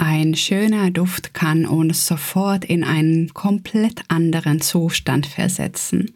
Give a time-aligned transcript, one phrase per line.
[0.00, 6.14] Ein schöner Duft kann uns sofort in einen komplett anderen Zustand versetzen.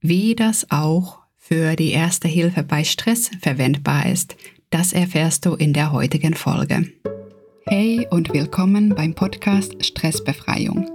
[0.00, 4.36] Wie das auch für die erste Hilfe bei Stress verwendbar ist,
[4.70, 6.90] das erfährst du in der heutigen Folge.
[7.66, 10.90] Hey und willkommen beim Podcast Stressbefreiung.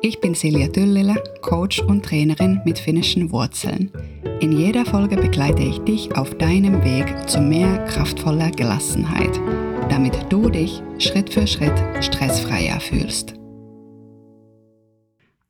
[0.00, 3.90] Ich bin Silja Düllila, Coach und Trainerin mit finnischen Wurzeln.
[4.38, 9.40] In jeder Folge begleite ich dich auf deinem Weg zu mehr kraftvoller Gelassenheit–
[9.88, 13.34] damit du dich Schritt für Schritt stressfreier fühlst.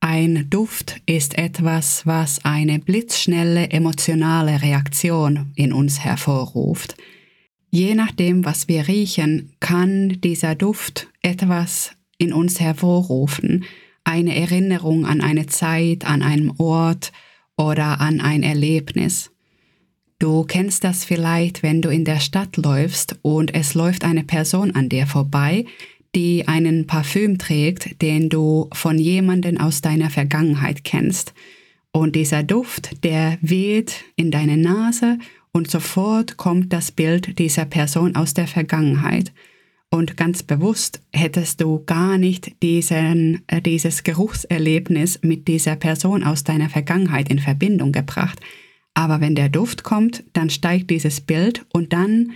[0.00, 6.96] Ein Duft ist etwas, was eine blitzschnelle emotionale Reaktion in uns hervorruft.
[7.70, 13.64] Je nachdem, was wir riechen, kann dieser Duft etwas in uns hervorrufen,
[14.04, 17.12] eine Erinnerung an eine Zeit, an einen Ort
[17.56, 19.30] oder an ein Erlebnis.
[20.20, 24.72] Du kennst das vielleicht, wenn du in der Stadt läufst und es läuft eine Person
[24.72, 25.64] an dir vorbei,
[26.16, 31.34] die einen Parfüm trägt, den du von jemandem aus deiner Vergangenheit kennst.
[31.92, 35.18] Und dieser Duft, der weht in deine Nase
[35.52, 39.32] und sofort kommt das Bild dieser Person aus der Vergangenheit.
[39.88, 46.42] Und ganz bewusst hättest du gar nicht diesen, äh, dieses Geruchserlebnis mit dieser Person aus
[46.42, 48.40] deiner Vergangenheit in Verbindung gebracht.
[48.98, 52.32] Aber wenn der Duft kommt, dann steigt dieses Bild und dann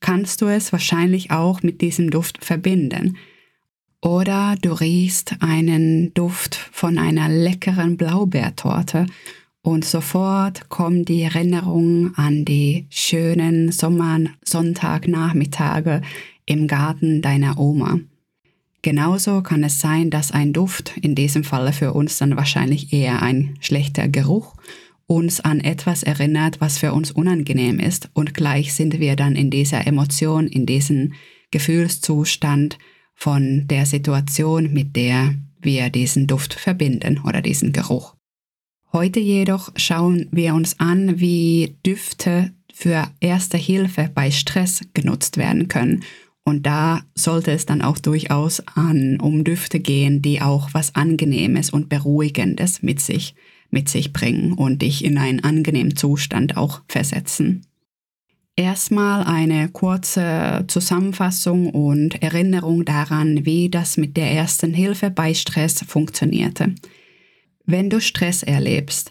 [0.00, 3.16] kannst du es wahrscheinlich auch mit diesem Duft verbinden.
[4.00, 9.06] Oder du riechst einen Duft von einer leckeren Blaubeertorte
[9.62, 16.02] und sofort kommen die Erinnerungen an die schönen Sommersonntagnachmittage
[16.46, 18.00] im Garten deiner Oma.
[18.82, 23.22] Genauso kann es sein, dass ein Duft, in diesem Falle für uns dann wahrscheinlich eher
[23.22, 24.56] ein schlechter Geruch,
[25.12, 29.50] uns an etwas erinnert, was für uns unangenehm ist und gleich sind wir dann in
[29.50, 31.12] dieser Emotion, in diesem
[31.50, 32.78] Gefühlszustand
[33.14, 38.14] von der Situation, mit der wir diesen Duft verbinden oder diesen Geruch.
[38.92, 45.68] Heute jedoch schauen wir uns an, wie Düfte für erste Hilfe bei Stress genutzt werden
[45.68, 46.04] können.
[46.44, 51.70] Und da sollte es dann auch durchaus an, um Düfte gehen, die auch was Angenehmes
[51.70, 53.34] und Beruhigendes mit sich
[53.72, 57.66] mit sich bringen und dich in einen angenehmen Zustand auch versetzen.
[58.54, 65.82] Erstmal eine kurze Zusammenfassung und Erinnerung daran, wie das mit der ersten Hilfe bei Stress
[65.88, 66.74] funktionierte.
[67.64, 69.10] Wenn du Stress erlebst,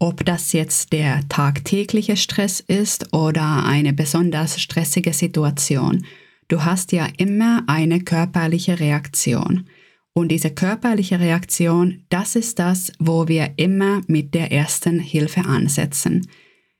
[0.00, 6.04] ob das jetzt der tagtägliche Stress ist oder eine besonders stressige Situation,
[6.48, 9.68] du hast ja immer eine körperliche Reaktion.
[10.12, 16.26] Und diese körperliche Reaktion, das ist das, wo wir immer mit der ersten Hilfe ansetzen.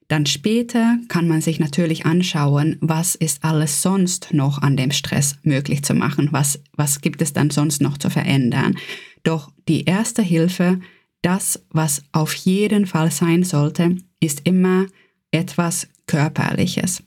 [0.08, 5.36] Dann später kann man sich natürlich anschauen, was ist alles sonst noch an dem Stress
[5.44, 8.76] möglich zu machen, was, was gibt es dann sonst noch zu verändern.
[9.22, 10.80] Doch die erste Hilfe,
[11.22, 14.86] das, was auf jeden Fall sein sollte, ist immer
[15.30, 17.04] etwas Körperliches.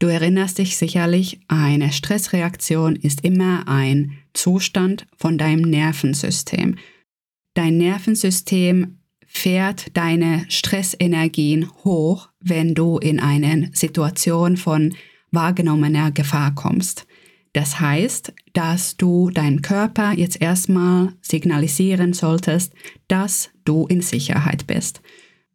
[0.00, 6.76] Du erinnerst dich sicherlich, eine Stressreaktion ist immer ein Zustand von deinem Nervensystem.
[7.54, 14.94] Dein Nervensystem fährt deine Stressenergien hoch, wenn du in eine Situation von
[15.32, 17.06] wahrgenommener Gefahr kommst.
[17.52, 22.72] Das heißt, dass du deinem Körper jetzt erstmal signalisieren solltest,
[23.08, 25.02] dass du in Sicherheit bist.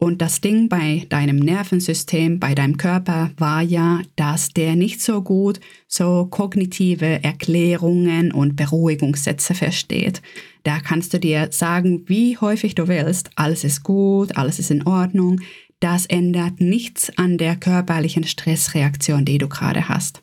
[0.03, 5.21] Und das Ding bei deinem Nervensystem, bei deinem Körper war ja, dass der nicht so
[5.21, 10.21] gut so kognitive Erklärungen und Beruhigungssätze versteht.
[10.63, 14.85] Da kannst du dir sagen, wie häufig du willst, alles ist gut, alles ist in
[14.85, 15.39] Ordnung.
[15.79, 20.21] Das ändert nichts an der körperlichen Stressreaktion, die du gerade hast.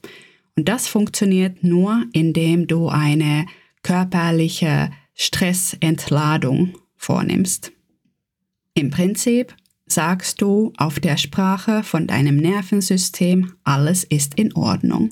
[0.59, 3.47] Und das funktioniert nur, indem du eine
[3.83, 7.73] körperliche Stressentladung vornimmst.
[8.75, 9.55] Im Prinzip
[9.91, 15.11] sagst du auf der Sprache von deinem Nervensystem, alles ist in Ordnung.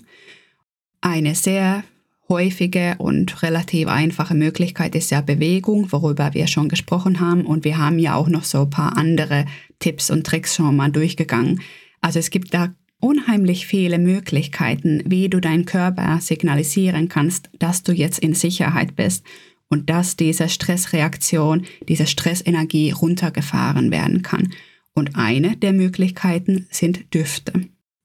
[1.00, 1.84] Eine sehr
[2.28, 7.46] häufige und relativ einfache Möglichkeit ist ja Bewegung, worüber wir schon gesprochen haben.
[7.46, 9.46] Und wir haben ja auch noch so ein paar andere
[9.78, 11.60] Tipps und Tricks schon mal durchgegangen.
[12.00, 17.92] Also es gibt da unheimlich viele Möglichkeiten, wie du deinen Körper signalisieren kannst, dass du
[17.92, 19.24] jetzt in Sicherheit bist
[19.68, 24.52] und dass diese Stressreaktion, diese Stressenergie runtergefahren werden kann.
[24.94, 27.52] Und eine der Möglichkeiten sind Düfte.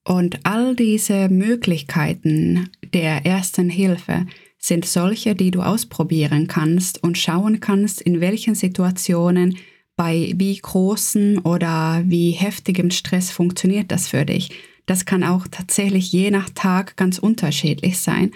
[0.04, 4.26] Und all diese Möglichkeiten der ersten Hilfe
[4.58, 9.56] sind solche, die du ausprobieren kannst und schauen kannst, in welchen Situationen
[9.96, 14.50] bei wie großen oder wie heftigem Stress funktioniert das für dich.
[14.86, 18.32] Das kann auch tatsächlich je nach Tag ganz unterschiedlich sein.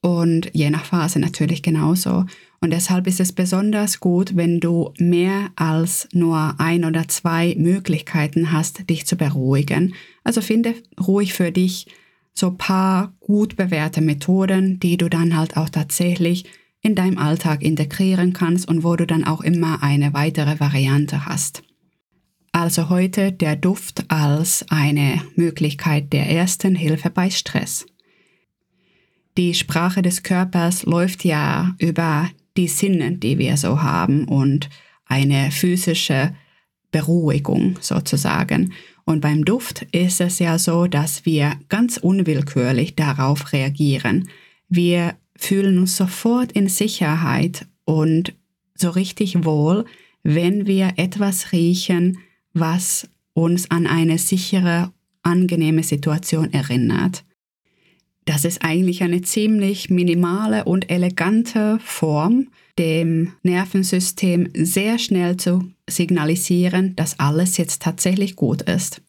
[0.00, 2.24] und je nach Phase natürlich genauso.
[2.60, 8.52] Und deshalb ist es besonders gut, wenn du mehr als nur ein oder zwei Möglichkeiten
[8.52, 9.94] hast, dich zu beruhigen.
[10.24, 11.86] Also finde ruhig für dich
[12.34, 16.46] so paar gut bewährte Methoden, die du dann halt auch tatsächlich
[16.80, 21.62] in deinem Alltag integrieren kannst und wo du dann auch immer eine weitere Variante hast.
[22.52, 27.86] Also heute der Duft als eine Möglichkeit der ersten Hilfe bei Stress.
[29.36, 32.28] Die Sprache des Körpers läuft ja über
[32.58, 34.68] die Sinne, die wir so haben und
[35.06, 36.34] eine physische
[36.90, 38.74] Beruhigung sozusagen.
[39.04, 44.28] Und beim Duft ist es ja so, dass wir ganz unwillkürlich darauf reagieren.
[44.68, 48.34] Wir fühlen uns sofort in Sicherheit und
[48.74, 49.86] so richtig wohl,
[50.22, 52.18] wenn wir etwas riechen,
[52.52, 57.24] was uns an eine sichere, angenehme Situation erinnert.
[58.28, 62.48] Das ist eigentlich eine ziemlich minimale und elegante Form,
[62.78, 69.00] dem Nervensystem sehr schnell zu signalisieren, dass alles jetzt tatsächlich gut ist.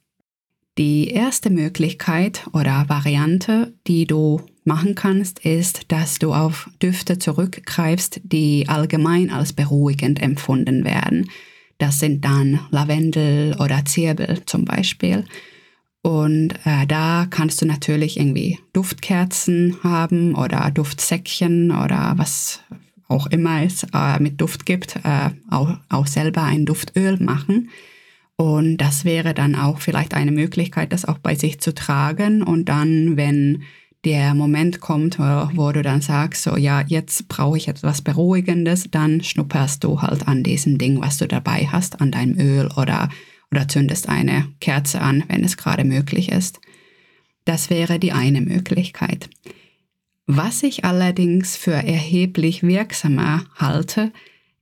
[0.77, 8.21] Die erste Möglichkeit oder Variante, die du machen kannst, ist, dass du auf Düfte zurückgreifst,
[8.23, 11.29] die allgemein als beruhigend empfunden werden.
[11.77, 15.25] Das sind dann Lavendel oder Zirbel zum Beispiel.
[16.01, 22.61] Und äh, da kannst du natürlich irgendwie Duftkerzen haben oder Duftsäckchen oder was
[23.09, 27.69] auch immer es äh, mit Duft gibt, äh, auch, auch selber ein Duftöl machen.
[28.37, 32.41] Und das wäre dann auch vielleicht eine Möglichkeit, das auch bei sich zu tragen.
[32.43, 33.63] Und dann, wenn
[34.05, 38.87] der Moment kommt, wo, wo du dann sagst, so ja, jetzt brauche ich etwas Beruhigendes,
[38.91, 43.09] dann schnupperst du halt an diesem Ding, was du dabei hast, an deinem Öl oder
[43.51, 46.59] oder zündest eine Kerze an, wenn es gerade möglich ist.
[47.45, 49.29] Das wäre die eine Möglichkeit.
[50.27, 54.11] Was ich allerdings für erheblich wirksamer halte,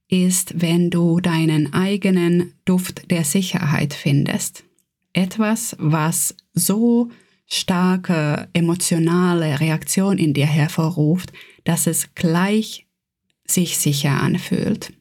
[0.07, 4.63] ist, wenn du deinen eigenen Duft der Sicherheit findest.
[5.11, 7.09] Etwas, was so
[7.45, 11.33] starke emotionale Reaktion in dir hervorruft,
[11.63, 12.87] dass es gleich
[13.45, 14.93] sich sicher anfühlt.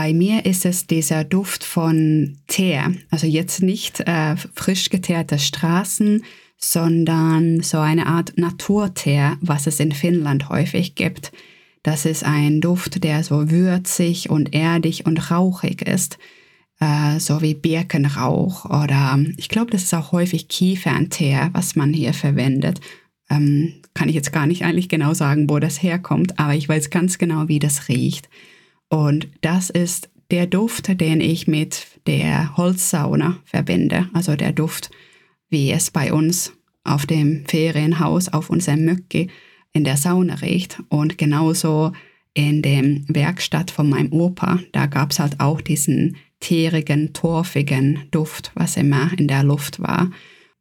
[0.00, 2.92] Bei mir ist es dieser Duft von Teer.
[3.10, 6.22] Also jetzt nicht äh, frisch geteerte Straßen,
[6.56, 11.32] sondern so eine Art Naturteer, was es in Finnland häufig gibt.
[11.82, 16.16] Das ist ein Duft, der so würzig und erdig und rauchig ist,
[16.78, 22.14] äh, so wie Birkenrauch oder ich glaube, das ist auch häufig Kiefernteer, was man hier
[22.14, 22.80] verwendet.
[23.30, 26.90] Ähm, kann ich jetzt gar nicht eigentlich genau sagen, wo das herkommt, aber ich weiß
[26.90, 28.28] ganz genau, wie das riecht.
[28.88, 34.08] Und das ist der Duft, den ich mit der Holzsauna verbinde.
[34.12, 34.90] Also der Duft,
[35.48, 36.52] wie es bei uns
[36.84, 39.28] auf dem Ferienhaus, auf unserem Möcki
[39.72, 40.82] in der Sauna riecht.
[40.88, 41.92] Und genauso
[42.34, 48.52] in dem Werkstatt von meinem Opa, da gab es halt auch diesen tierigen, torfigen Duft,
[48.54, 50.10] was immer in der Luft war.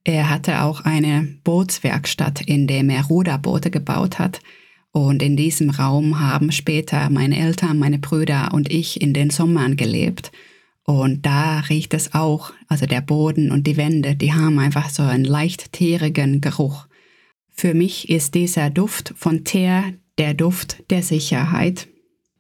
[0.03, 4.39] Er hatte auch eine Bootswerkstatt, in der er Ruderboote gebaut hat.
[4.97, 9.75] Und in diesem Raum haben später meine Eltern, meine Brüder und ich in den Sommern
[9.75, 10.31] gelebt.
[10.85, 15.03] Und da riecht es auch, also der Boden und die Wände, die haben einfach so
[15.03, 16.88] einen leicht teerigen Geruch.
[17.47, 19.83] Für mich ist dieser Duft von Teer
[20.17, 21.88] der Duft der Sicherheit.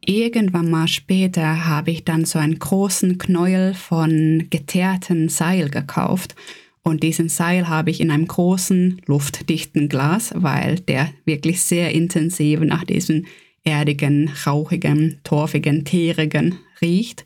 [0.03, 6.33] Irgendwann mal später habe ich dann so einen großen Knäuel von geteerten Seil gekauft
[6.87, 12.61] und diesen Seil habe ich in einem großen, luftdichten Glas, weil der wirklich sehr intensiv
[12.61, 13.25] nach diesem
[13.65, 17.25] erdigen, rauchigen, torfigen, teerigen riecht.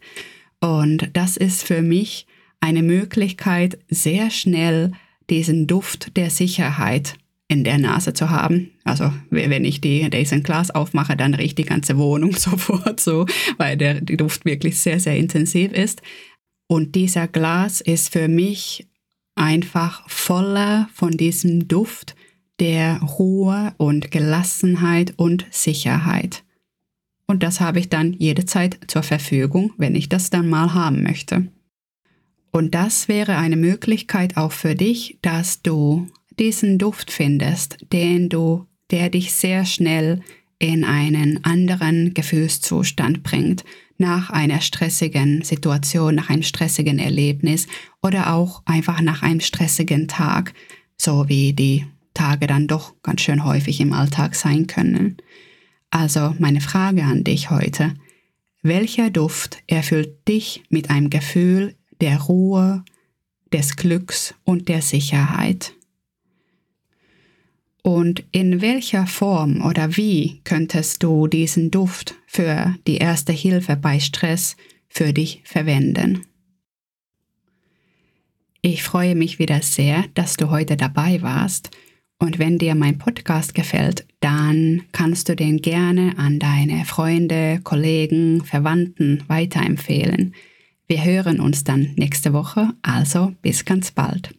[0.61, 2.25] Und das ist für mich
[2.59, 4.93] eine Möglichkeit, sehr schnell
[5.29, 7.13] diesen Duft der Sicherheit
[7.47, 8.71] in der Nase zu haben.
[8.83, 13.27] Also wenn ich die, diesen Glas aufmache, dann riecht die ganze Wohnung sofort so,
[13.57, 16.01] weil der Duft wirklich sehr, sehr intensiv ist.
[16.65, 18.87] Und dieser Glas ist für mich
[19.35, 22.15] einfach voller von diesem Duft
[22.59, 26.43] der Ruhe und Gelassenheit und Sicherheit.
[27.25, 31.47] Und das habe ich dann jederzeit zur Verfügung, wenn ich das dann mal haben möchte.
[32.51, 36.07] Und das wäre eine Möglichkeit auch für dich, dass du
[36.37, 40.21] diesen Duft findest, den du, der dich sehr schnell
[40.59, 43.63] in einen anderen Gefühlszustand bringt,
[44.01, 47.67] nach einer stressigen Situation, nach einem stressigen Erlebnis
[48.01, 50.53] oder auch einfach nach einem stressigen Tag,
[50.97, 55.15] so wie die Tage dann doch ganz schön häufig im Alltag sein können.
[55.89, 57.93] Also meine Frage an dich heute,
[58.61, 62.83] welcher Duft erfüllt dich mit einem Gefühl der Ruhe,
[63.53, 65.73] des Glücks und der Sicherheit?
[67.83, 73.99] Und in welcher Form oder wie könntest du diesen Duft für die erste Hilfe bei
[73.99, 74.55] Stress
[74.87, 76.25] für dich verwenden?
[78.61, 81.71] Ich freue mich wieder sehr, dass du heute dabei warst.
[82.19, 88.45] Und wenn dir mein Podcast gefällt, dann kannst du den gerne an deine Freunde, Kollegen,
[88.45, 90.35] Verwandten weiterempfehlen.
[90.87, 94.35] Wir hören uns dann nächste Woche, also bis ganz bald.